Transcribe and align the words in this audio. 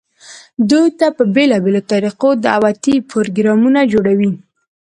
دوي 0.69 0.87
ته 0.99 1.07
په 1.17 1.23
بيلابيلو 1.35 1.81
طريقودعوتي 1.91 2.95
پروګرامونه 3.11 3.79
جوړووي، 3.91 4.31